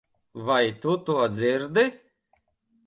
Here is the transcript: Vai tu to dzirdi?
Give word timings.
Vai 0.47 0.67
tu 0.81 0.93
to 1.11 1.15
dzirdi? 1.37 1.85